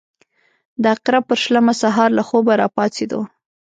د 0.81 0.83
عقرب 0.93 1.23
پر 1.29 1.37
شلمه 1.43 1.73
سهار 1.81 2.09
له 2.17 2.23
خوبه 2.27 2.53
راپاڅېدو. 2.61 3.21